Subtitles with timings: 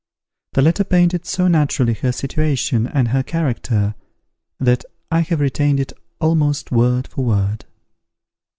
[0.53, 3.93] The letter painted so naturally her situation and her character,
[4.59, 7.65] that I have retained it almost word for word.